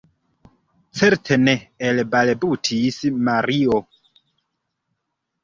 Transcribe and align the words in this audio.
Certe 1.01 1.37
ne, 1.41 1.53
elbalbutis 1.89 2.99
Mario. 3.29 3.79